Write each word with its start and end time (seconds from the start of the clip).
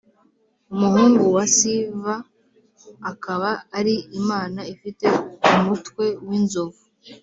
umuhungu 0.73 1.23
wa 1.35 1.45
siva, 1.55 2.13
akaba 3.11 3.49
ari 3.77 3.95
imana 4.19 4.59
ifite 4.73 5.05
umutwe 5.57 6.05
w’inzovu 6.27 6.83